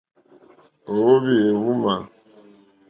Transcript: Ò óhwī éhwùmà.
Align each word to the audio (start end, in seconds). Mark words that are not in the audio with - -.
Ò 0.93 0.95
óhwī 1.11 1.35
éhwùmà. 1.49 1.93